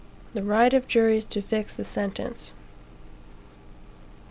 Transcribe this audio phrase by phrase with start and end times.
[0.33, 2.53] The Right of Juries to fix the Sentence.